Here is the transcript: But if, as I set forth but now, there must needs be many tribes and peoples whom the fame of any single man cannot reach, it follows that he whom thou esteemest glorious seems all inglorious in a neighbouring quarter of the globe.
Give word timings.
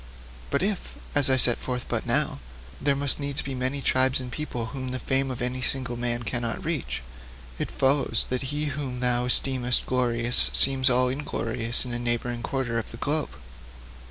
But 0.49 0.63
if, 0.63 0.95
as 1.13 1.29
I 1.29 1.37
set 1.37 1.59
forth 1.59 1.87
but 1.87 2.07
now, 2.07 2.39
there 2.81 2.95
must 2.95 3.19
needs 3.19 3.43
be 3.43 3.53
many 3.53 3.83
tribes 3.83 4.19
and 4.19 4.31
peoples 4.31 4.69
whom 4.71 4.87
the 4.87 4.97
fame 4.97 5.29
of 5.29 5.43
any 5.43 5.61
single 5.61 5.95
man 5.95 6.23
cannot 6.23 6.65
reach, 6.65 7.03
it 7.59 7.69
follows 7.69 8.25
that 8.31 8.49
he 8.49 8.65
whom 8.73 8.99
thou 8.99 9.25
esteemest 9.27 9.85
glorious 9.85 10.49
seems 10.53 10.89
all 10.89 11.09
inglorious 11.09 11.85
in 11.85 11.93
a 11.93 11.99
neighbouring 11.99 12.41
quarter 12.41 12.79
of 12.79 12.89
the 12.89 12.97
globe. 12.97 13.29